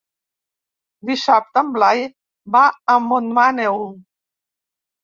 [1.09, 2.03] Dissabte en Blai
[2.59, 2.65] va
[2.95, 3.83] a Montmaneu.